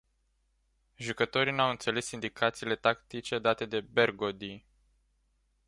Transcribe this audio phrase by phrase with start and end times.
[0.95, 4.65] Jucătorii n-au înțeles indicațiile tactice date de Bergodi.